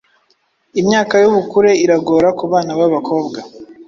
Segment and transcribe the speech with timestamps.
[0.81, 3.39] imyaka y'ubukure iragora kubana babakobwa